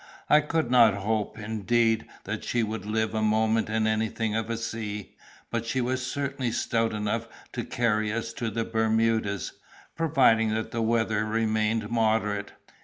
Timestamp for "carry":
7.63-8.11